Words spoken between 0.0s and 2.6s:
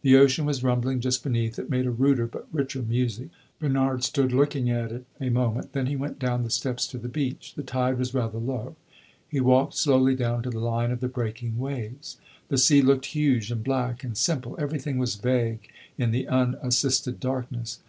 The ocean was rumbling just beneath; it made a ruder but